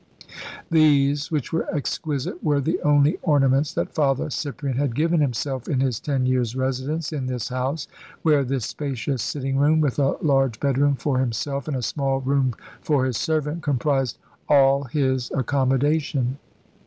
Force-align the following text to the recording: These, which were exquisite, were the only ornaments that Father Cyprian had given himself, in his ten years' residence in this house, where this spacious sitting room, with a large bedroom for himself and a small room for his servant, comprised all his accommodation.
These, 0.71 1.29
which 1.29 1.53
were 1.53 1.69
exquisite, 1.71 2.43
were 2.43 2.59
the 2.59 2.81
only 2.81 3.19
ornaments 3.21 3.71
that 3.75 3.93
Father 3.93 4.31
Cyprian 4.31 4.75
had 4.75 4.95
given 4.95 5.21
himself, 5.21 5.67
in 5.67 5.79
his 5.79 5.99
ten 5.99 6.25
years' 6.25 6.55
residence 6.55 7.13
in 7.13 7.27
this 7.27 7.49
house, 7.49 7.87
where 8.23 8.43
this 8.43 8.65
spacious 8.65 9.21
sitting 9.21 9.57
room, 9.57 9.79
with 9.79 9.99
a 9.99 10.15
large 10.23 10.59
bedroom 10.59 10.95
for 10.95 11.19
himself 11.19 11.67
and 11.67 11.77
a 11.77 11.83
small 11.83 12.19
room 12.19 12.55
for 12.81 13.05
his 13.05 13.17
servant, 13.17 13.61
comprised 13.61 14.17
all 14.49 14.85
his 14.85 15.29
accommodation. 15.35 16.39